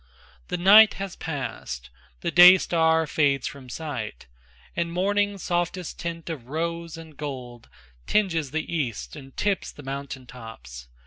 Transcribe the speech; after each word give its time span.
The 0.47 0.57
night 0.57 0.95
has 0.95 1.15
passed, 1.15 1.91
the 2.21 2.31
day 2.31 2.57
star 2.57 3.05
fades 3.05 3.45
from 3.45 3.69
sight, 3.69 4.25
And 4.75 4.91
morning's 4.91 5.43
softest 5.43 5.99
tint 5.99 6.27
of 6.27 6.47
rose 6.47 6.97
and 6.97 7.15
gold 7.15 7.69
Tinges 8.07 8.49
the 8.49 8.65
east 8.75 9.15
and 9.15 9.37
tips 9.37 9.71
the 9.71 9.83
mountain 9.83 10.25
tops. 10.25 10.87